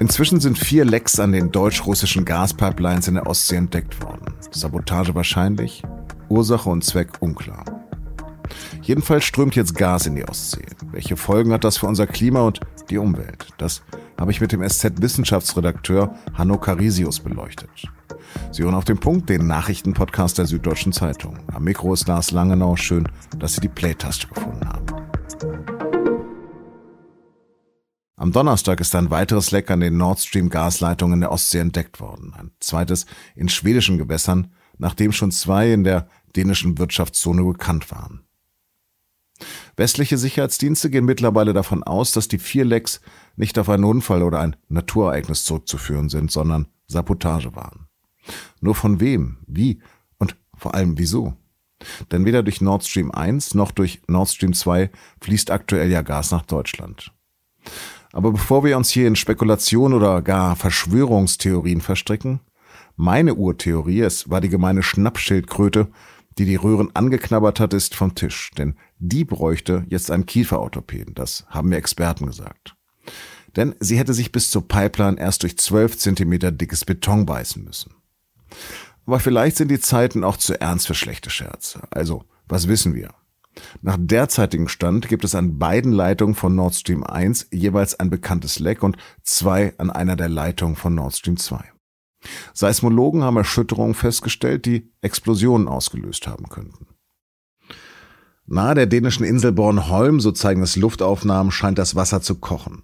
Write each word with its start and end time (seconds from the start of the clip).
Inzwischen 0.00 0.40
sind 0.40 0.58
vier 0.58 0.86
Lecks 0.86 1.20
an 1.20 1.32
den 1.32 1.52
deutsch-russischen 1.52 2.24
Gaspipelines 2.24 3.06
in 3.06 3.16
der 3.16 3.26
Ostsee 3.26 3.56
entdeckt 3.56 4.02
worden. 4.02 4.32
Sabotage 4.50 5.14
wahrscheinlich, 5.14 5.82
Ursache 6.30 6.70
und 6.70 6.82
Zweck 6.82 7.10
unklar. 7.20 7.66
Jedenfalls 8.80 9.24
strömt 9.24 9.56
jetzt 9.56 9.74
Gas 9.74 10.06
in 10.06 10.14
die 10.14 10.26
Ostsee. 10.26 10.64
Welche 10.90 11.18
Folgen 11.18 11.52
hat 11.52 11.64
das 11.64 11.76
für 11.76 11.86
unser 11.86 12.06
Klima 12.06 12.40
und 12.40 12.60
die 12.88 12.96
Umwelt? 12.96 13.48
Das 13.58 13.82
habe 14.18 14.30
ich 14.30 14.40
mit 14.40 14.52
dem 14.52 14.66
SZ-Wissenschaftsredakteur 14.66 16.14
Hanno 16.32 16.56
Carisius 16.56 17.20
beleuchtet. 17.20 17.68
Sie 18.52 18.62
hören 18.62 18.74
auf 18.74 18.84
den 18.86 18.98
Punkt, 18.98 19.28
den 19.28 19.46
Nachrichtenpodcast 19.46 20.38
der 20.38 20.46
Süddeutschen 20.46 20.94
Zeitung. 20.94 21.40
Am 21.52 21.64
Mikro 21.64 21.92
ist 21.92 22.08
Lars 22.08 22.30
Langenau. 22.30 22.74
Schön, 22.76 23.06
dass 23.38 23.54
Sie 23.54 23.60
die 23.60 23.68
Play-Taste 23.68 24.28
gefunden 24.28 24.66
haben. 24.66 24.99
Am 28.20 28.32
Donnerstag 28.32 28.80
ist 28.80 28.94
ein 28.96 29.08
weiteres 29.08 29.50
Leck 29.50 29.70
an 29.70 29.80
den 29.80 29.96
Nord 29.96 30.20
Stream 30.20 30.50
Gasleitungen 30.50 31.20
der 31.20 31.32
Ostsee 31.32 31.60
entdeckt 31.60 32.00
worden. 32.00 32.34
Ein 32.36 32.50
zweites 32.60 33.06
in 33.34 33.48
schwedischen 33.48 33.96
Gewässern, 33.96 34.52
nachdem 34.76 35.10
schon 35.12 35.30
zwei 35.30 35.72
in 35.72 35.84
der 35.84 36.06
dänischen 36.36 36.76
Wirtschaftszone 36.76 37.42
bekannt 37.42 37.90
waren. 37.90 38.20
Westliche 39.74 40.18
Sicherheitsdienste 40.18 40.90
gehen 40.90 41.06
mittlerweile 41.06 41.54
davon 41.54 41.82
aus, 41.82 42.12
dass 42.12 42.28
die 42.28 42.38
vier 42.38 42.66
Lecks 42.66 43.00
nicht 43.36 43.58
auf 43.58 43.70
einen 43.70 43.84
Unfall 43.84 44.22
oder 44.22 44.40
ein 44.40 44.54
Naturereignis 44.68 45.44
zurückzuführen 45.44 46.10
sind, 46.10 46.30
sondern 46.30 46.68
Sabotage 46.88 47.56
waren. 47.56 47.88
Nur 48.60 48.74
von 48.74 49.00
wem, 49.00 49.38
wie 49.46 49.80
und 50.18 50.36
vor 50.54 50.74
allem 50.74 50.98
wieso? 50.98 51.38
Denn 52.12 52.26
weder 52.26 52.42
durch 52.42 52.60
Nord 52.60 52.84
Stream 52.84 53.12
1 53.12 53.54
noch 53.54 53.70
durch 53.70 54.02
Nord 54.08 54.28
Stream 54.28 54.52
2 54.52 54.90
fließt 55.22 55.50
aktuell 55.50 55.90
ja 55.90 56.02
Gas 56.02 56.32
nach 56.32 56.42
Deutschland. 56.42 57.14
Aber 58.12 58.32
bevor 58.32 58.64
wir 58.64 58.76
uns 58.76 58.90
hier 58.90 59.06
in 59.06 59.16
Spekulation 59.16 59.94
oder 59.94 60.22
gar 60.22 60.56
Verschwörungstheorien 60.56 61.80
verstricken, 61.80 62.40
meine 62.96 63.34
Urtheorie, 63.34 64.00
es 64.00 64.28
war 64.28 64.40
die 64.40 64.48
gemeine 64.48 64.82
Schnappschildkröte, 64.82 65.88
die 66.38 66.44
die 66.44 66.56
Röhren 66.56 66.94
angeknabbert 66.94 67.60
hat, 67.60 67.72
ist 67.72 67.94
vom 67.94 68.14
Tisch. 68.14 68.50
Denn 68.56 68.74
die 68.98 69.24
bräuchte 69.24 69.84
jetzt 69.88 70.10
einen 70.10 70.26
Kieferorthopäden. 70.26 71.14
Das 71.14 71.44
haben 71.48 71.68
mir 71.68 71.76
Experten 71.76 72.26
gesagt. 72.26 72.76
Denn 73.56 73.74
sie 73.80 73.98
hätte 73.98 74.14
sich 74.14 74.32
bis 74.32 74.50
zur 74.50 74.66
Pipeline 74.66 75.18
erst 75.18 75.42
durch 75.42 75.58
zwölf 75.58 75.98
Zentimeter 75.98 76.52
dickes 76.52 76.84
Beton 76.84 77.26
beißen 77.26 77.64
müssen. 77.64 77.94
Aber 79.06 79.18
vielleicht 79.18 79.56
sind 79.56 79.70
die 79.70 79.80
Zeiten 79.80 80.22
auch 80.22 80.36
zu 80.36 80.60
ernst 80.60 80.86
für 80.86 80.94
schlechte 80.94 81.30
Scherze. 81.30 81.80
Also, 81.90 82.24
was 82.46 82.68
wissen 82.68 82.94
wir? 82.94 83.10
Nach 83.82 83.96
derzeitigem 83.98 84.68
Stand 84.68 85.08
gibt 85.08 85.24
es 85.24 85.34
an 85.34 85.58
beiden 85.58 85.92
Leitungen 85.92 86.34
von 86.34 86.54
Nord 86.54 86.74
Stream 86.74 87.04
1 87.04 87.48
jeweils 87.52 87.98
ein 87.98 88.10
bekanntes 88.10 88.58
Leck 88.58 88.82
und 88.82 88.96
zwei 89.22 89.74
an 89.78 89.90
einer 89.90 90.16
der 90.16 90.28
Leitungen 90.28 90.76
von 90.76 90.94
Nord 90.94 91.14
Stream 91.14 91.36
2. 91.36 91.62
Seismologen 92.52 93.22
haben 93.22 93.36
Erschütterungen 93.36 93.94
festgestellt, 93.94 94.66
die 94.66 94.92
Explosionen 95.00 95.68
ausgelöst 95.68 96.26
haben 96.26 96.48
könnten. 96.48 96.86
Nahe 98.46 98.74
der 98.74 98.86
dänischen 98.86 99.24
Insel 99.24 99.52
Bornholm, 99.52 100.20
so 100.20 100.32
zeigen 100.32 100.62
es 100.62 100.76
Luftaufnahmen, 100.76 101.52
scheint 101.52 101.78
das 101.78 101.94
Wasser 101.94 102.20
zu 102.20 102.34
kochen. 102.34 102.82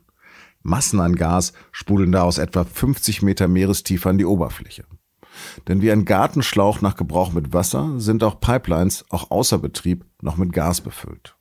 Massen 0.62 1.00
an 1.00 1.16
Gas 1.16 1.52
sprudeln 1.72 2.12
da 2.12 2.22
aus 2.22 2.38
etwa 2.38 2.64
50 2.64 3.22
Meter 3.22 3.48
Meerestiefe 3.48 4.08
an 4.08 4.19
die 4.19 4.24
Oberfläche. 4.24 4.84
Denn 5.68 5.82
wie 5.82 5.90
ein 5.90 6.04
Gartenschlauch 6.04 6.80
nach 6.80 6.96
Gebrauch 6.96 7.32
mit 7.32 7.52
Wasser 7.52 7.94
sind 7.98 8.22
auch 8.24 8.40
Pipelines, 8.40 9.04
auch 9.10 9.30
außer 9.30 9.58
Betrieb, 9.58 10.04
noch 10.22 10.36
mit 10.36 10.52
Gas 10.52 10.80
befüllt. 10.80 11.36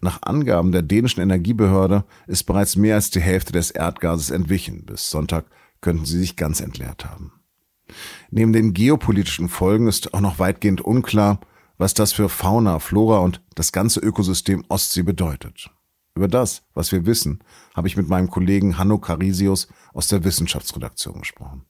Nach 0.00 0.22
Angaben 0.22 0.72
der 0.72 0.82
dänischen 0.82 1.20
Energiebehörde 1.22 2.04
ist 2.26 2.44
bereits 2.44 2.76
mehr 2.76 2.94
als 2.94 3.10
die 3.10 3.20
Hälfte 3.20 3.52
des 3.52 3.70
Erdgases 3.70 4.30
entwichen. 4.30 4.84
Bis 4.86 5.10
Sonntag 5.10 5.46
könnten 5.80 6.04
sie 6.04 6.18
sich 6.18 6.36
ganz 6.36 6.60
entleert 6.60 7.04
haben. 7.04 7.32
Neben 8.30 8.52
den 8.52 8.74
geopolitischen 8.74 9.48
Folgen 9.48 9.88
ist 9.88 10.14
auch 10.14 10.20
noch 10.20 10.38
weitgehend 10.38 10.80
unklar, 10.80 11.40
was 11.78 11.94
das 11.94 12.12
für 12.12 12.28
Fauna, 12.28 12.80
Flora 12.80 13.18
und 13.18 13.40
das 13.54 13.72
ganze 13.72 14.00
Ökosystem 14.00 14.64
Ostsee 14.68 15.02
bedeutet. 15.02 15.70
Über 16.14 16.28
das, 16.28 16.62
was 16.74 16.90
wir 16.90 17.06
wissen, 17.06 17.38
habe 17.74 17.86
ich 17.86 17.96
mit 17.96 18.08
meinem 18.08 18.28
Kollegen 18.28 18.76
Hanno 18.76 18.98
Carisius 18.98 19.68
aus 19.94 20.08
der 20.08 20.24
Wissenschaftsredaktion 20.24 21.20
gesprochen. 21.20 21.64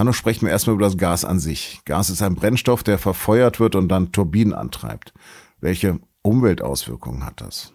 Hanno, 0.00 0.14
sprechen 0.14 0.46
wir 0.46 0.50
erstmal 0.50 0.76
über 0.76 0.86
das 0.86 0.96
Gas 0.96 1.26
an 1.26 1.38
sich. 1.38 1.82
Gas 1.84 2.08
ist 2.08 2.22
ein 2.22 2.34
Brennstoff, 2.34 2.82
der 2.82 2.96
verfeuert 2.96 3.60
wird 3.60 3.74
und 3.74 3.88
dann 3.88 4.12
Turbinen 4.12 4.54
antreibt. 4.54 5.12
Welche 5.60 6.00
Umweltauswirkungen 6.22 7.26
hat 7.26 7.42
das? 7.42 7.74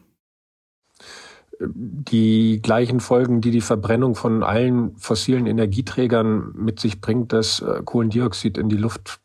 Die 1.59 2.63
gleichen 2.63 2.99
Folgen, 2.99 3.41
die 3.41 3.51
die 3.51 3.61
Verbrennung 3.61 4.15
von 4.15 4.41
allen 4.41 4.97
fossilen 4.97 5.45
Energieträgern 5.45 6.51
mit 6.55 6.79
sich 6.79 6.99
bringt, 6.99 7.31
dass 7.31 7.59
äh, 7.59 7.83
Kohlendioxid 7.85 8.57
in 8.57 8.69
die 8.69 8.77
Luft 8.77 9.19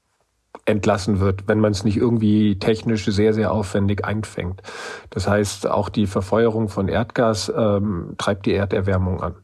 entlassen 0.66 1.20
wird, 1.20 1.48
wenn 1.48 1.58
man 1.58 1.72
es 1.72 1.84
nicht 1.84 1.96
irgendwie 1.96 2.58
technisch 2.58 3.06
sehr, 3.06 3.32
sehr 3.32 3.50
aufwendig 3.50 4.04
einfängt. 4.04 4.60
Das 5.08 5.26
heißt, 5.26 5.66
auch 5.66 5.88
die 5.88 6.06
Verfeuerung 6.06 6.68
von 6.68 6.86
Erdgas 6.88 7.50
ähm, 7.56 8.14
treibt 8.18 8.44
die 8.44 8.52
Erderwärmung 8.52 9.22
an. 9.22 9.36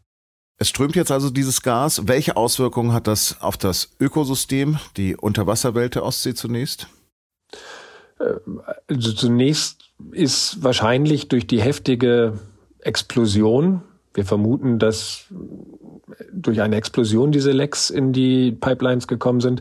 Es 0.59 0.69
strömt 0.69 0.97
jetzt 0.97 1.13
also 1.13 1.31
dieses 1.31 1.63
Gas. 1.63 2.09
Welche 2.09 2.37
Auswirkungen 2.37 2.93
hat 2.93 3.07
das 3.07 3.41
auf 3.41 3.57
das 3.57 3.91
Ökosystem, 4.01 4.79
die 4.97 5.15
Unterwasserwelt 5.17 5.95
der 5.95 6.05
Ostsee 6.05 6.35
zunächst? 6.35 6.89
Äh, 8.19 8.35
also 8.89 9.13
zunächst 9.13 9.91
ist 10.13 10.63
wahrscheinlich 10.63 11.29
durch 11.29 11.47
die 11.47 11.61
heftige 11.61 12.39
Explosion, 12.81 13.83
wir 14.15 14.25
vermuten, 14.25 14.79
dass 14.79 15.27
durch 16.33 16.63
eine 16.63 16.77
Explosion 16.77 17.33
diese 17.33 17.53
Lecks 17.53 17.91
in 17.91 18.13
die 18.13 18.53
Pipelines 18.53 19.09
gekommen 19.09 19.41
sind, 19.41 19.61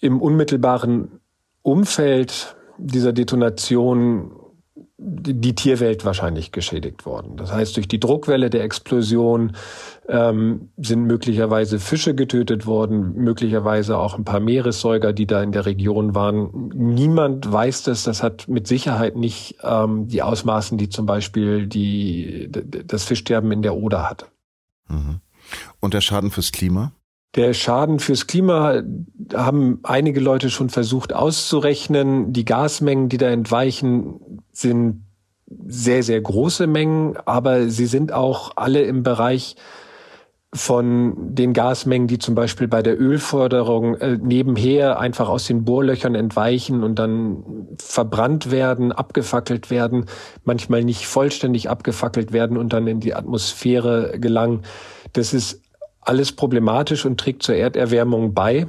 im 0.00 0.20
unmittelbaren 0.20 1.20
Umfeld 1.62 2.54
dieser 2.78 3.12
Detonation 3.12 4.30
die 4.98 5.54
Tierwelt 5.54 6.06
wahrscheinlich 6.06 6.52
geschädigt 6.52 7.04
worden. 7.04 7.36
Das 7.36 7.52
heißt, 7.52 7.76
durch 7.76 7.86
die 7.86 8.00
Druckwelle 8.00 8.48
der 8.48 8.64
Explosion 8.64 9.52
ähm, 10.08 10.70
sind 10.78 11.04
möglicherweise 11.04 11.78
Fische 11.78 12.14
getötet 12.14 12.64
worden, 12.64 13.12
möglicherweise 13.14 13.98
auch 13.98 14.16
ein 14.16 14.24
paar 14.24 14.40
Meeressäuger, 14.40 15.12
die 15.12 15.26
da 15.26 15.42
in 15.42 15.52
der 15.52 15.66
Region 15.66 16.14
waren. 16.14 16.70
Niemand 16.74 17.50
weiß 17.50 17.82
das. 17.82 18.04
Das 18.04 18.22
hat 18.22 18.48
mit 18.48 18.66
Sicherheit 18.66 19.16
nicht 19.16 19.58
ähm, 19.62 20.08
die 20.08 20.22
Ausmaßen, 20.22 20.78
die 20.78 20.88
zum 20.88 21.04
Beispiel 21.04 21.66
die, 21.66 22.48
das 22.50 23.04
Fischsterben 23.04 23.52
in 23.52 23.60
der 23.60 23.76
Oder 23.76 24.08
hatte. 24.08 24.26
Mhm. 24.88 25.20
Und 25.80 25.92
der 25.92 26.00
Schaden 26.00 26.30
fürs 26.30 26.52
Klima? 26.52 26.92
Der 27.36 27.52
Schaden 27.52 27.98
fürs 27.98 28.26
Klima 28.26 28.82
haben 29.34 29.80
einige 29.82 30.20
Leute 30.20 30.48
schon 30.48 30.70
versucht 30.70 31.12
auszurechnen. 31.12 32.32
Die 32.32 32.46
Gasmengen, 32.46 33.10
die 33.10 33.18
da 33.18 33.28
entweichen, 33.28 34.42
sind 34.52 35.02
sehr, 35.66 36.02
sehr 36.02 36.20
große 36.20 36.66
Mengen, 36.66 37.16
aber 37.24 37.68
sie 37.68 37.86
sind 37.86 38.12
auch 38.12 38.52
alle 38.56 38.82
im 38.82 39.02
Bereich 39.02 39.56
von 40.54 41.34
den 41.34 41.52
Gasmengen, 41.52 42.08
die 42.08 42.18
zum 42.18 42.34
Beispiel 42.34 42.66
bei 42.66 42.82
der 42.82 42.98
Ölförderung 42.98 43.96
äh, 43.96 44.16
nebenher 44.16 44.98
einfach 44.98 45.28
aus 45.28 45.46
den 45.46 45.64
Bohrlöchern 45.64 46.14
entweichen 46.14 46.82
und 46.82 46.98
dann 46.98 47.68
verbrannt 47.78 48.50
werden, 48.50 48.92
abgefackelt 48.92 49.70
werden, 49.70 50.06
manchmal 50.44 50.82
nicht 50.82 51.06
vollständig 51.06 51.68
abgefackelt 51.68 52.32
werden 52.32 52.56
und 52.56 52.72
dann 52.72 52.86
in 52.86 53.00
die 53.00 53.14
Atmosphäre 53.14 54.18
gelangen. 54.18 54.62
Das 55.12 55.34
ist 55.34 55.62
alles 56.06 56.32
problematisch 56.32 57.04
und 57.04 57.18
trägt 57.18 57.42
zur 57.42 57.56
Erderwärmung 57.56 58.34
bei. 58.34 58.68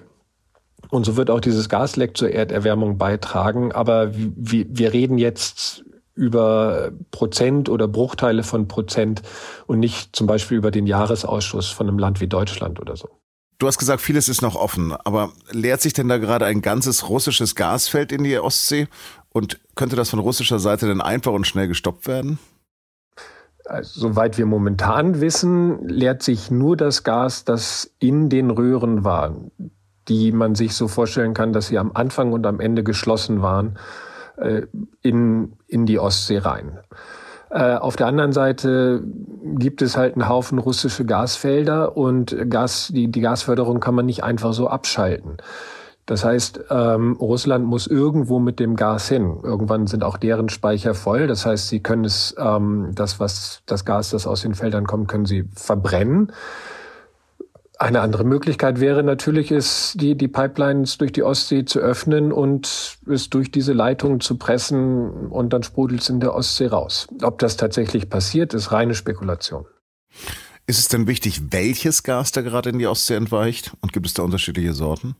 Und 0.89 1.05
so 1.05 1.17
wird 1.17 1.29
auch 1.29 1.39
dieses 1.39 1.69
Gasleck 1.69 2.17
zur 2.17 2.31
Erderwärmung 2.31 2.97
beitragen. 2.97 3.71
Aber 3.71 4.11
wir, 4.13 4.93
reden 4.93 5.17
jetzt 5.17 5.83
über 6.15 6.91
Prozent 7.11 7.69
oder 7.69 7.87
Bruchteile 7.87 8.43
von 8.43 8.67
Prozent 8.67 9.21
und 9.67 9.79
nicht 9.79 10.15
zum 10.15 10.27
Beispiel 10.27 10.57
über 10.57 10.71
den 10.71 10.87
Jahresausschuss 10.87 11.67
von 11.67 11.87
einem 11.87 11.99
Land 11.99 12.21
wie 12.21 12.27
Deutschland 12.27 12.79
oder 12.79 12.95
so. 12.95 13.09
Du 13.59 13.65
hast 13.65 13.79
gesagt, 13.79 14.01
vieles 14.01 14.29
ist 14.29 14.41
noch 14.41 14.55
offen, 14.55 14.93
aber 14.93 15.31
leert 15.51 15.81
sich 15.81 15.93
denn 15.93 16.07
da 16.07 16.17
gerade 16.17 16.45
ein 16.45 16.61
ganzes 16.61 17.09
russisches 17.09 17.55
Gasfeld 17.55 18.11
in 18.11 18.23
die 18.23 18.37
Ostsee? 18.37 18.87
Und 19.29 19.59
könnte 19.75 19.95
das 19.95 20.09
von 20.09 20.19
russischer 20.19 20.59
Seite 20.59 20.87
denn 20.87 21.01
einfach 21.01 21.31
und 21.31 21.45
schnell 21.45 21.67
gestoppt 21.67 22.07
werden? 22.07 22.39
Also, 23.67 23.99
soweit 23.99 24.37
wir 24.37 24.45
momentan 24.45 25.19
wissen, 25.21 25.87
leert 25.87 26.23
sich 26.23 26.49
nur 26.51 26.77
das 26.77 27.03
Gas, 27.03 27.43
das 27.43 27.93
in 27.99 28.29
den 28.29 28.49
Röhren 28.49 29.03
war, 29.03 29.35
die 30.07 30.31
man 30.31 30.55
sich 30.55 30.73
so 30.75 30.87
vorstellen 30.87 31.33
kann, 31.33 31.53
dass 31.53 31.67
sie 31.67 31.77
am 31.77 31.91
Anfang 31.93 32.31
und 32.31 32.45
am 32.45 32.59
Ende 32.59 32.83
geschlossen 32.83 33.41
waren, 33.41 33.77
äh, 34.37 34.63
in, 35.01 35.53
in 35.67 35.85
die 35.85 35.99
Ostsee 35.99 36.37
rein. 36.37 36.79
Äh, 37.49 37.75
auf 37.75 37.95
der 37.95 38.07
anderen 38.07 38.33
Seite 38.33 39.03
gibt 39.57 39.81
es 39.81 39.95
halt 39.95 40.15
einen 40.15 40.27
Haufen 40.27 40.59
russische 40.59 41.05
Gasfelder 41.05 41.95
und 41.95 42.35
Gas, 42.49 42.91
die, 42.93 43.09
die 43.09 43.21
Gasförderung 43.21 43.79
kann 43.79 43.95
man 43.95 44.05
nicht 44.05 44.23
einfach 44.23 44.53
so 44.53 44.67
abschalten. 44.67 45.37
Das 46.07 46.23
heißt, 46.23 46.61
ähm, 46.69 47.17
Russland 47.19 47.65
muss 47.65 47.85
irgendwo 47.85 48.39
mit 48.39 48.61
dem 48.61 48.77
Gas 48.77 49.09
hin. 49.09 49.39
Irgendwann 49.43 49.87
sind 49.87 50.05
auch 50.05 50.15
deren 50.15 50.47
Speicher 50.47 50.93
voll. 50.93 51.27
Das 51.27 51.45
heißt, 51.45 51.67
sie 51.67 51.81
können 51.81 52.05
es, 52.05 52.33
ähm, 52.39 52.91
das, 52.95 53.19
was 53.19 53.61
das 53.65 53.83
Gas, 53.83 54.11
das 54.11 54.25
aus 54.25 54.41
den 54.41 54.55
Feldern 54.55 54.87
kommt, 54.87 55.09
können 55.09 55.25
sie 55.25 55.43
verbrennen. 55.53 56.31
Eine 57.77 57.99
andere 57.99 58.23
Möglichkeit 58.23 58.79
wäre 58.79 59.03
natürlich, 59.03 59.51
es, 59.51 59.95
die, 59.97 60.15
die 60.15 60.29
Pipelines 60.29 60.97
durch 60.97 61.11
die 61.11 61.23
Ostsee 61.23 61.65
zu 61.65 61.79
öffnen 61.79 62.31
und 62.31 62.97
es 63.05 63.29
durch 63.29 63.51
diese 63.51 63.73
Leitungen 63.73 64.21
zu 64.21 64.37
pressen 64.37 65.27
und 65.27 65.51
dann 65.51 65.61
sprudelt 65.61 66.01
es 66.01 66.09
in 66.09 66.21
der 66.21 66.33
Ostsee 66.33 66.67
raus. 66.67 67.09
Ob 67.21 67.37
das 67.39 67.57
tatsächlich 67.57 68.09
passiert, 68.09 68.53
ist 68.53 68.71
reine 68.71 68.95
Spekulation. 68.95 69.65
Ist 70.67 70.79
es 70.79 70.87
denn 70.87 71.05
wichtig, 71.05 71.51
welches 71.51 72.03
Gas 72.03 72.31
da 72.31 72.41
gerade 72.41 72.69
in 72.69 72.79
die 72.79 72.87
Ostsee 72.87 73.15
entweicht? 73.15 73.73
Und 73.81 73.91
gibt 73.91 74.07
es 74.07 74.13
da 74.13 74.23
unterschiedliche 74.23 74.73
Sorten? 74.73 75.17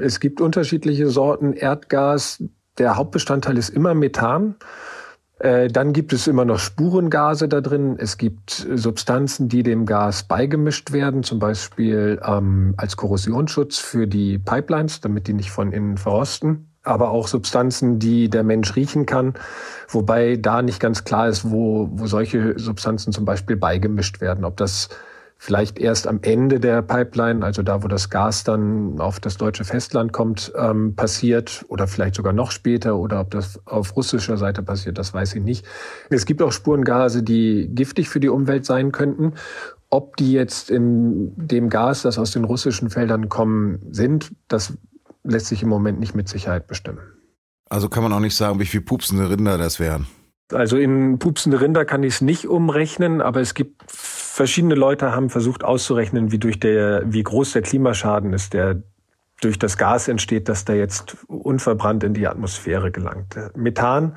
Es 0.00 0.20
gibt 0.20 0.40
unterschiedliche 0.40 1.08
Sorten 1.08 1.52
Erdgas. 1.52 2.42
Der 2.78 2.96
Hauptbestandteil 2.96 3.56
ist 3.58 3.70
immer 3.70 3.94
Methan. 3.94 4.56
Äh, 5.38 5.68
dann 5.68 5.92
gibt 5.92 6.12
es 6.12 6.26
immer 6.26 6.44
noch 6.44 6.58
Spurengase 6.58 7.48
da 7.48 7.60
drin. 7.60 7.96
Es 7.98 8.16
gibt 8.18 8.66
Substanzen, 8.74 9.48
die 9.48 9.62
dem 9.62 9.86
Gas 9.86 10.24
beigemischt 10.24 10.92
werden, 10.92 11.22
zum 11.22 11.38
Beispiel 11.38 12.20
ähm, 12.24 12.74
als 12.76 12.96
Korrosionsschutz 12.96 13.78
für 13.78 14.06
die 14.08 14.38
Pipelines, 14.38 15.00
damit 15.00 15.28
die 15.28 15.34
nicht 15.34 15.50
von 15.50 15.72
innen 15.72 15.96
verrosten. 15.96 16.72
Aber 16.82 17.10
auch 17.10 17.28
Substanzen, 17.28 17.98
die 17.98 18.30
der 18.30 18.42
Mensch 18.44 18.74
riechen 18.74 19.04
kann, 19.04 19.34
wobei 19.88 20.36
da 20.36 20.62
nicht 20.62 20.80
ganz 20.80 21.04
klar 21.04 21.28
ist, 21.28 21.50
wo, 21.50 21.88
wo 21.92 22.06
solche 22.06 22.58
Substanzen 22.58 23.12
zum 23.12 23.24
Beispiel 23.24 23.56
beigemischt 23.56 24.20
werden. 24.20 24.44
Ob 24.44 24.56
das 24.56 24.88
vielleicht 25.38 25.78
erst 25.78 26.08
am 26.08 26.18
Ende 26.22 26.58
der 26.58 26.82
Pipeline, 26.82 27.44
also 27.44 27.62
da, 27.62 27.82
wo 27.84 27.88
das 27.88 28.10
Gas 28.10 28.42
dann 28.42 29.00
auf 29.00 29.20
das 29.20 29.36
deutsche 29.36 29.64
Festland 29.64 30.12
kommt, 30.12 30.52
ähm, 30.56 30.96
passiert 30.96 31.64
oder 31.68 31.86
vielleicht 31.86 32.16
sogar 32.16 32.32
noch 32.32 32.50
später 32.50 32.96
oder 32.96 33.20
ob 33.20 33.30
das 33.30 33.64
auf 33.66 33.96
russischer 33.96 34.36
Seite 34.36 34.62
passiert, 34.62 34.98
das 34.98 35.14
weiß 35.14 35.36
ich 35.36 35.42
nicht. 35.42 35.64
Es 36.10 36.26
gibt 36.26 36.42
auch 36.42 36.50
Spurengase, 36.50 37.22
die 37.22 37.70
giftig 37.72 38.08
für 38.08 38.18
die 38.18 38.28
Umwelt 38.28 38.66
sein 38.66 38.90
könnten. 38.90 39.34
Ob 39.90 40.16
die 40.16 40.32
jetzt 40.32 40.70
in 40.70 41.32
dem 41.36 41.70
Gas, 41.70 42.02
das 42.02 42.18
aus 42.18 42.32
den 42.32 42.44
russischen 42.44 42.90
Feldern 42.90 43.28
kommen, 43.28 43.78
sind, 43.90 44.32
das 44.48 44.76
lässt 45.22 45.46
sich 45.46 45.62
im 45.62 45.68
Moment 45.68 46.00
nicht 46.00 46.14
mit 46.14 46.28
Sicherheit 46.28 46.66
bestimmen. 46.66 47.00
Also 47.70 47.88
kann 47.88 48.02
man 48.02 48.12
auch 48.12 48.20
nicht 48.20 48.36
sagen, 48.36 48.58
wie 48.58 48.66
viel 48.66 48.80
pupsende 48.80 49.30
Rinder 49.30 49.56
das 49.56 49.78
wären. 49.78 50.06
Also 50.52 50.78
in 50.78 51.18
pupsende 51.18 51.60
Rinder 51.60 51.84
kann 51.84 52.02
ich 52.02 52.14
es 52.14 52.20
nicht 52.22 52.48
umrechnen, 52.48 53.20
aber 53.20 53.40
es 53.40 53.54
gibt 53.54 53.82
verschiedene 54.38 54.76
Leute 54.76 55.14
haben 55.14 55.30
versucht 55.30 55.64
auszurechnen, 55.64 56.30
wie 56.30 56.38
durch 56.38 56.60
der, 56.60 57.02
wie 57.04 57.24
groß 57.24 57.52
der 57.52 57.62
Klimaschaden 57.62 58.32
ist, 58.32 58.54
der 58.54 58.82
durch 59.40 59.58
das 59.58 59.76
Gas 59.76 60.06
entsteht, 60.06 60.48
das 60.48 60.64
da 60.64 60.74
jetzt 60.74 61.16
unverbrannt 61.26 62.04
in 62.04 62.14
die 62.14 62.26
Atmosphäre 62.26 62.92
gelangt. 62.92 63.36
Methan 63.56 64.16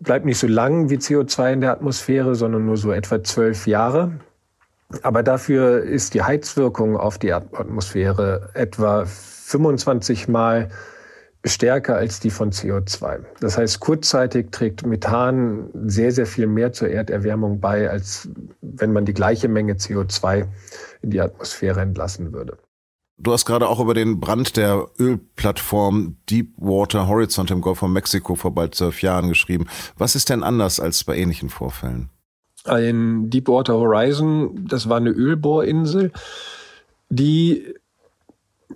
bleibt 0.00 0.24
nicht 0.24 0.38
so 0.38 0.48
lang 0.48 0.90
wie 0.90 0.96
CO2 0.96 1.52
in 1.52 1.60
der 1.60 1.70
Atmosphäre, 1.70 2.34
sondern 2.34 2.66
nur 2.66 2.76
so 2.76 2.90
etwa 2.90 3.22
zwölf 3.22 3.68
Jahre. 3.68 4.18
Aber 5.02 5.22
dafür 5.22 5.82
ist 5.82 6.14
die 6.14 6.22
Heizwirkung 6.22 6.96
auf 6.96 7.16
die 7.16 7.32
Atmosphäre 7.32 8.50
etwa 8.54 9.04
25 9.06 10.26
Mal 10.26 10.70
stärker 11.46 11.96
als 11.96 12.20
die 12.20 12.30
von 12.30 12.50
CO2. 12.50 13.20
Das 13.40 13.56
heißt, 13.56 13.80
kurzzeitig 13.80 14.50
trägt 14.50 14.84
Methan 14.84 15.70
sehr, 15.86 16.12
sehr 16.12 16.26
viel 16.26 16.46
mehr 16.46 16.72
zur 16.72 16.88
Erderwärmung 16.88 17.60
bei, 17.60 17.88
als 17.88 18.28
wenn 18.60 18.92
man 18.92 19.04
die 19.04 19.14
gleiche 19.14 19.48
Menge 19.48 19.74
CO2 19.74 20.46
in 21.02 21.10
die 21.10 21.20
Atmosphäre 21.20 21.80
entlassen 21.80 22.32
würde. 22.32 22.58
Du 23.18 23.32
hast 23.32 23.46
gerade 23.46 23.68
auch 23.68 23.80
über 23.80 23.94
den 23.94 24.20
Brand 24.20 24.58
der 24.58 24.88
Ölplattform 24.98 26.16
Deepwater 26.28 27.08
Horizon 27.08 27.46
im 27.48 27.62
Golf 27.62 27.78
von 27.78 27.92
Mexiko 27.92 28.34
vor 28.34 28.54
bald 28.54 28.74
zwölf 28.74 29.00
Jahren 29.00 29.28
geschrieben. 29.28 29.66
Was 29.96 30.14
ist 30.14 30.28
denn 30.28 30.42
anders 30.42 30.80
als 30.80 31.02
bei 31.04 31.16
ähnlichen 31.16 31.48
Vorfällen? 31.48 32.10
In 32.66 33.30
Deepwater 33.30 33.74
Horizon, 33.74 34.66
das 34.68 34.88
war 34.88 34.98
eine 34.98 35.10
Ölbohrinsel, 35.10 36.12
die 37.08 37.74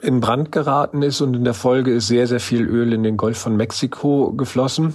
in 0.02 0.20
Brand 0.20 0.52
geraten 0.52 1.02
ist 1.02 1.20
und 1.20 1.34
in 1.34 1.44
der 1.44 1.54
Folge 1.54 1.92
ist 1.92 2.06
sehr, 2.06 2.26
sehr 2.26 2.40
viel 2.40 2.66
Öl 2.66 2.92
in 2.92 3.02
den 3.02 3.16
Golf 3.16 3.38
von 3.38 3.56
Mexiko 3.56 4.32
geflossen. 4.32 4.94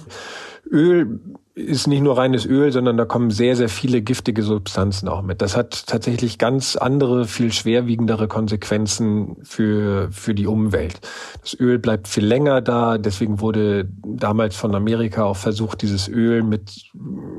Öl 0.70 1.20
ist 1.56 1.86
nicht 1.86 2.02
nur 2.02 2.18
reines 2.18 2.44
Öl, 2.44 2.70
sondern 2.70 2.98
da 2.98 3.06
kommen 3.06 3.30
sehr, 3.30 3.56
sehr 3.56 3.70
viele 3.70 4.02
giftige 4.02 4.42
Substanzen 4.42 5.08
auch 5.08 5.22
mit. 5.22 5.40
Das 5.40 5.56
hat 5.56 5.86
tatsächlich 5.86 6.36
ganz 6.36 6.76
andere, 6.76 7.24
viel 7.24 7.50
schwerwiegendere 7.50 8.28
Konsequenzen 8.28 9.38
für, 9.42 10.12
für 10.12 10.34
die 10.34 10.46
Umwelt. 10.46 11.00
Das 11.40 11.58
Öl 11.58 11.78
bleibt 11.78 12.08
viel 12.08 12.26
länger 12.26 12.60
da. 12.60 12.98
Deswegen 12.98 13.40
wurde 13.40 13.88
damals 14.04 14.54
von 14.54 14.74
Amerika 14.74 15.24
auch 15.24 15.36
versucht, 15.36 15.80
dieses 15.80 16.08
Öl 16.08 16.42
mit 16.42 16.90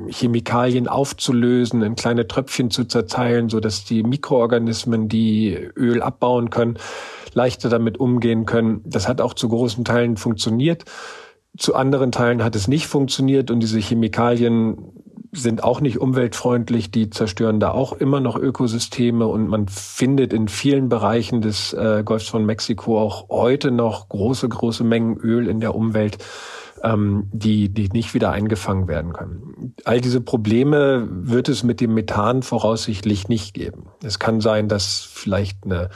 Chemikalien 0.10 0.88
aufzulösen, 0.88 1.84
in 1.84 1.94
kleine 1.94 2.28
Tröpfchen 2.28 2.72
zu 2.72 2.86
zerteilen, 2.86 3.50
so 3.50 3.60
dass 3.60 3.86
die 3.86 4.02
Mikroorganismen, 4.02 5.10
die 5.10 5.54
Öl 5.76 6.02
abbauen 6.02 6.50
können, 6.50 6.80
leichter 7.36 7.70
damit 7.70 8.00
umgehen 8.00 8.48
können. 8.48 8.82
Das 8.84 9.08
hat 9.08 9.22
auch 9.22 9.36
zu 9.36 9.48
großen 9.48 9.86
Teilen 9.86 10.18
funktioniert. 10.18 10.86
Zu 11.58 11.76
anderen 11.76 12.12
Teilen 12.12 12.44
hat 12.44 12.56
es 12.56 12.68
nicht 12.68 12.88
funktioniert 12.88 13.52
und 13.52 13.60
diese 13.60 13.80
Chemikalien 13.80 14.78
sind 15.32 15.64
auch 15.64 15.82
nicht 15.82 16.00
umweltfreundlich, 16.00 16.92
die 16.92 17.10
zerstören 17.10 17.60
da 17.60 17.72
auch 17.72 17.94
immer 17.94 18.20
noch 18.20 18.38
Ökosysteme 18.38 19.28
und 19.28 19.48
man 19.48 19.68
findet 19.68 20.34
in 20.34 20.48
vielen 20.48 20.90
Bereichen 20.90 21.42
des 21.42 21.74
äh, 21.74 22.04
Golfs 22.04 22.28
von 22.28 22.46
Mexiko 22.46 23.00
auch 23.00 23.30
heute 23.30 23.72
noch 23.72 24.10
große, 24.10 24.48
große 24.48 24.84
Mengen 24.84 25.18
Öl 25.18 25.48
in 25.48 25.60
der 25.60 25.76
Umwelt, 25.76 26.18
ähm, 26.84 27.30
die, 27.32 27.70
die 27.70 27.90
nicht 27.90 28.14
wieder 28.14 28.32
eingefangen 28.32 28.88
werden 28.88 29.14
können. 29.14 29.76
All 29.84 30.02
diese 30.02 30.22
Probleme 30.22 31.08
wird 31.10 31.50
es 31.50 31.64
mit 31.64 31.82
dem 31.82 31.94
Methan 31.94 32.42
voraussichtlich 32.44 33.28
nicht 33.28 33.54
geben. 33.54 33.88
Es 34.04 34.20
kann 34.20 34.42
sein, 34.42 34.68
dass 34.68 35.08
vielleicht 35.12 35.66
eine 35.66 35.90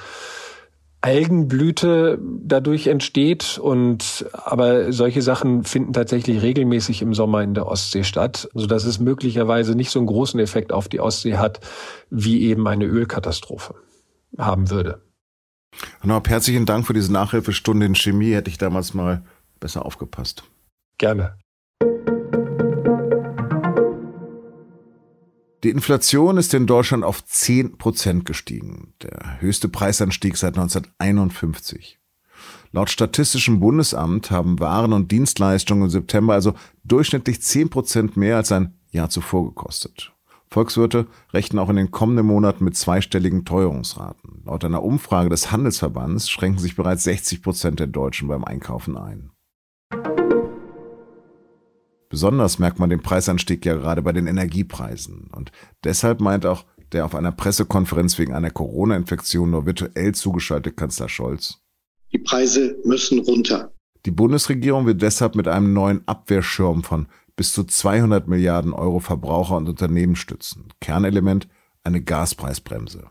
Algenblüte 1.01 2.19
dadurch 2.21 2.85
entsteht 2.87 3.57
und 3.57 4.25
aber 4.33 4.93
solche 4.93 5.23
Sachen 5.23 5.63
finden 5.63 5.93
tatsächlich 5.93 6.43
regelmäßig 6.43 7.01
im 7.01 7.15
Sommer 7.15 7.41
in 7.41 7.55
der 7.55 7.65
Ostsee 7.65 8.03
statt, 8.03 8.49
so 8.53 8.67
dass 8.67 8.85
es 8.85 8.99
möglicherweise 8.99 9.75
nicht 9.75 9.89
so 9.89 9.99
einen 9.99 10.07
großen 10.07 10.39
Effekt 10.39 10.71
auf 10.71 10.87
die 10.87 10.99
Ostsee 10.99 11.37
hat, 11.37 11.59
wie 12.11 12.43
eben 12.43 12.67
eine 12.67 12.85
Ölkatastrophe 12.85 13.75
haben 14.37 14.69
würde. 14.69 15.01
Nochmal 16.03 16.21
herzlichen 16.27 16.65
Dank 16.65 16.85
für 16.85 16.93
diese 16.93 17.11
Nachhilfestunde 17.11 17.85
in 17.85 17.95
Chemie. 17.95 18.33
Hätte 18.33 18.49
ich 18.49 18.57
damals 18.57 18.93
mal 18.93 19.23
besser 19.59 19.85
aufgepasst. 19.85 20.43
Gerne. 20.97 21.37
Die 25.63 25.69
Inflation 25.69 26.37
ist 26.37 26.55
in 26.55 26.65
Deutschland 26.65 27.03
auf 27.03 27.23
10 27.23 27.77
Prozent 27.77 28.25
gestiegen, 28.25 28.93
der 29.03 29.39
höchste 29.41 29.69
Preisanstieg 29.69 30.35
seit 30.35 30.57
1951. 30.57 31.99
Laut 32.71 32.89
Statistischem 32.89 33.59
Bundesamt 33.59 34.31
haben 34.31 34.59
Waren 34.59 34.91
und 34.91 35.11
Dienstleistungen 35.11 35.83
im 35.83 35.89
September 35.91 36.33
also 36.33 36.55
durchschnittlich 36.83 37.43
10 37.43 37.69
Prozent 37.69 38.17
mehr 38.17 38.37
als 38.37 38.51
ein 38.51 38.73
Jahr 38.89 39.09
zuvor 39.09 39.45
gekostet. 39.45 40.13
Volkswirte 40.49 41.05
rechnen 41.31 41.59
auch 41.59 41.69
in 41.69 41.75
den 41.75 41.91
kommenden 41.91 42.25
Monaten 42.25 42.63
mit 42.63 42.75
zweistelligen 42.75 43.45
Teuerungsraten. 43.45 44.41
Laut 44.45 44.65
einer 44.65 44.81
Umfrage 44.81 45.29
des 45.29 45.51
Handelsverbands 45.51 46.27
schränken 46.29 46.59
sich 46.59 46.75
bereits 46.75 47.03
60 47.03 47.43
Prozent 47.43 47.79
der 47.79 47.87
Deutschen 47.87 48.27
beim 48.27 48.43
Einkaufen 48.43 48.97
ein. 48.97 49.29
Besonders 52.11 52.59
merkt 52.59 52.77
man 52.77 52.89
den 52.89 53.01
Preisanstieg 53.01 53.65
ja 53.65 53.75
gerade 53.75 54.01
bei 54.01 54.11
den 54.11 54.27
Energiepreisen. 54.27 55.29
Und 55.31 55.53
deshalb 55.85 56.19
meint 56.19 56.45
auch 56.45 56.65
der 56.91 57.05
auf 57.05 57.15
einer 57.15 57.31
Pressekonferenz 57.31 58.19
wegen 58.19 58.33
einer 58.33 58.51
Corona-Infektion 58.51 59.49
nur 59.49 59.65
virtuell 59.65 60.13
zugeschaltete 60.13 60.75
Kanzler 60.75 61.07
Scholz. 61.07 61.59
Die 62.11 62.17
Preise 62.17 62.75
müssen 62.83 63.19
runter. 63.19 63.71
Die 64.05 64.11
Bundesregierung 64.11 64.85
will 64.85 64.95
deshalb 64.95 65.35
mit 65.35 65.47
einem 65.47 65.71
neuen 65.71 66.05
Abwehrschirm 66.05 66.83
von 66.83 67.07
bis 67.37 67.53
zu 67.53 67.63
200 67.63 68.27
Milliarden 68.27 68.73
Euro 68.73 68.99
Verbraucher 68.99 69.55
und 69.55 69.69
Unternehmen 69.69 70.17
stützen. 70.17 70.67
Kernelement 70.81 71.47
eine 71.85 72.01
Gaspreisbremse. 72.01 73.05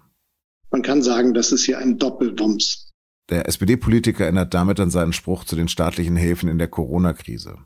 Man 0.70 0.82
kann 0.82 1.00
sagen, 1.00 1.32
das 1.32 1.52
ist 1.52 1.64
hier 1.64 1.78
ein 1.78 1.96
Doppelwumms. 1.96 2.90
Der 3.30 3.48
SPD-Politiker 3.48 4.24
erinnert 4.24 4.52
damit 4.52 4.78
an 4.78 4.90
seinen 4.90 5.14
Spruch 5.14 5.44
zu 5.44 5.56
den 5.56 5.68
staatlichen 5.68 6.16
Hilfen 6.16 6.50
in 6.50 6.58
der 6.58 6.68
Corona-Krise 6.68 7.56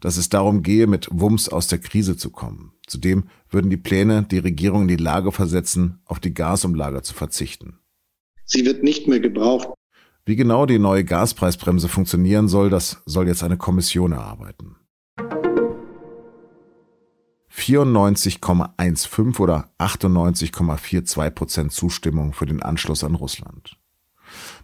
dass 0.00 0.16
es 0.16 0.28
darum 0.28 0.62
gehe, 0.62 0.86
mit 0.86 1.08
Wumms 1.10 1.48
aus 1.48 1.66
der 1.66 1.78
Krise 1.78 2.16
zu 2.16 2.30
kommen. 2.30 2.72
Zudem 2.86 3.24
würden 3.50 3.70
die 3.70 3.76
Pläne 3.76 4.24
die 4.24 4.38
Regierung 4.38 4.82
in 4.82 4.88
die 4.88 4.96
Lage 4.96 5.32
versetzen, 5.32 6.00
auf 6.04 6.20
die 6.20 6.34
Gasumlage 6.34 7.02
zu 7.02 7.14
verzichten. 7.14 7.78
Sie 8.44 8.64
wird 8.64 8.82
nicht 8.82 9.08
mehr 9.08 9.20
gebraucht. 9.20 9.68
Wie 10.24 10.36
genau 10.36 10.66
die 10.66 10.78
neue 10.78 11.04
Gaspreisbremse 11.04 11.88
funktionieren 11.88 12.48
soll, 12.48 12.70
das 12.70 13.02
soll 13.06 13.26
jetzt 13.26 13.42
eine 13.42 13.56
Kommission 13.56 14.12
erarbeiten. 14.12 14.76
94,15 17.54 19.40
oder 19.40 19.70
98,42 19.78 21.30
Prozent 21.30 21.72
Zustimmung 21.72 22.32
für 22.32 22.46
den 22.46 22.62
Anschluss 22.62 23.04
an 23.04 23.14
Russland. 23.14 23.76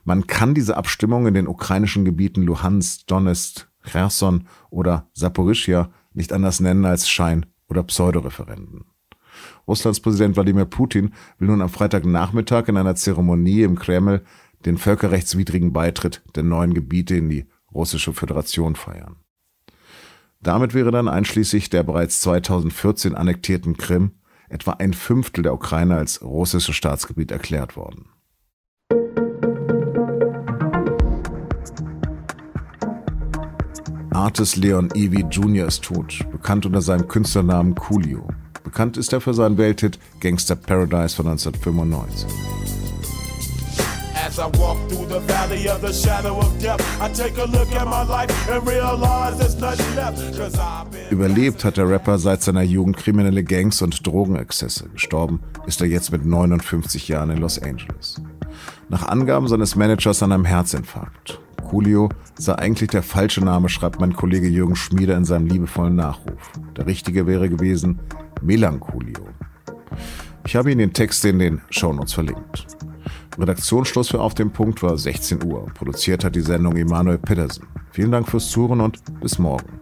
Man 0.05 0.27
kann 0.27 0.55
diese 0.55 0.77
Abstimmung 0.77 1.27
in 1.27 1.35
den 1.35 1.47
ukrainischen 1.49 2.05
Gebieten 2.05 2.43
Luhansk, 2.43 3.07
Donetsk, 3.07 3.68
Cherson 3.89 4.47
oder 4.71 5.09
Saporischia 5.13 5.91
nicht 6.13 6.33
anders 6.33 6.61
nennen 6.61 6.85
als 6.85 7.09
Schein- 7.09 7.47
oder 7.69 7.83
Pseudoreferenden. 7.83 8.85
Russlands 9.67 10.01
Präsident 10.01 10.37
Wladimir 10.37 10.65
Putin 10.65 11.13
will 11.39 11.49
nun 11.49 11.63
am 11.63 11.69
Freitagnachmittag 11.69 12.69
in 12.69 12.77
einer 12.77 12.97
Zeremonie 12.97 13.63
im 13.63 13.79
Kreml 13.79 14.25
den 14.65 14.79
völkerrechtswidrigen 14.79 15.73
Beitritt 15.73 16.23
der 16.35 16.43
neuen 16.43 16.75
Gebiete 16.75 17.17
in 17.17 17.29
die 17.29 17.47
Russische 17.73 18.13
Föderation 18.13 18.77
feiern. 18.77 19.17
Damit 20.41 20.73
wäre 20.73 20.91
dann 20.91 21.09
einschließlich 21.09 21.69
der 21.69 21.83
bereits 21.83 22.21
2014 22.21 23.15
annektierten 23.15 23.77
Krim 23.77 24.13
etwa 24.49 24.73
ein 24.73 24.95
Fünftel 24.95 25.43
der 25.43 25.53
Ukraine 25.53 25.97
als 25.97 26.23
russisches 26.23 26.75
Staatsgebiet 26.75 27.31
erklärt 27.31 27.77
worden. 27.77 28.09
Artist 34.19 34.57
Leon 34.57 34.91
Evie 34.97 35.25
Jr. 35.31 35.69
ist 35.69 35.85
tot, 35.85 36.27
bekannt 36.33 36.67
unter 36.67 36.83
seinem 36.83 37.07
Künstlernamen 37.07 37.77
Coolio. 37.77 38.27
Bekannt 38.65 38.97
ist 38.97 39.13
er 39.13 39.21
für 39.21 39.33
seinen 39.33 39.57
Welthit 39.59 40.01
Gangster 40.19 40.57
Paradise 40.57 41.15
von 41.15 41.29
1995. 41.29 42.27
As 44.27 44.39
I 44.39 44.47
walk 44.59 44.77
through 44.89 45.07
the 45.07 45.21
valley 45.33 45.69
of 45.69 45.81
the 45.87 45.93
shadow 45.93 46.37
of 46.37 46.51
death, 46.59 46.81
I 47.01 47.09
take 47.13 47.41
a 47.41 47.45
look 47.45 47.73
at 47.77 47.87
my 47.87 48.03
life 48.03 48.35
and 48.51 48.69
realize 48.69 49.39
there's 49.39 49.57
nothing 49.61 49.95
left. 49.95 51.13
Überlebt 51.13 51.65
hat 51.65 51.77
der 51.77 51.89
Rapper 51.89 52.19
seit 52.19 52.43
seiner 52.43 52.63
Jugend 52.63 52.97
kriminelle 52.97 53.45
Gangs 53.45 53.83
und 53.83 54.05
Drogenexzesse. 54.05 54.89
Gestorben 54.89 55.39
ist 55.69 55.81
er 55.81 55.87
jetzt 55.87 56.11
mit 56.11 56.27
59 56.27 57.07
Jahren 57.07 57.31
in 57.31 57.39
Los 57.39 57.63
Angeles. 57.63 58.21
Nach 58.89 59.07
Angaben 59.07 59.47
seines 59.47 59.77
Managers 59.77 60.25
an 60.25 60.33
einem 60.33 60.45
Herzinfarkt. 60.45 61.41
Coolio 61.69 62.09
sei 62.39 62.55
eigentlich 62.55 62.91
der 62.91 63.03
falsche 63.03 63.45
Name, 63.45 63.69
schreibt 63.69 64.01
mein 64.01 64.15
Kollege 64.15 64.49
Jürgen 64.49 64.75
Schmieder 64.75 65.17
in 65.17 65.27
seinem 65.27 65.47
liebevollen 65.47 65.97
Nachruf. 65.97 66.53
Der 66.77 66.87
richtige 66.87 67.27
wäre 67.27 67.51
gewesen 67.51 68.01
Melancholio. 68.41 69.27
Ich 70.47 70.57
habe 70.57 70.71
Ihnen 70.71 70.79
den 70.79 70.93
Text 70.95 71.25
in 71.27 71.39
den 71.39 71.61
Shownotes 71.69 72.15
verlinkt. 72.15 72.67
Redaktionsschluss 73.39 74.09
für 74.09 74.21
Auf 74.21 74.35
dem 74.35 74.51
Punkt 74.51 74.83
war 74.83 74.97
16 74.97 75.45
Uhr. 75.45 75.67
Produziert 75.75 76.25
hat 76.25 76.35
die 76.35 76.41
Sendung 76.41 76.75
Emanuel 76.77 77.19
Pedersen. 77.19 77.67
Vielen 77.93 78.13
Dank 78.13 78.29
fürs 78.29 78.51
Zuhören 78.51 78.81
und 78.81 79.03
bis 79.21 79.39
morgen. 79.39 79.81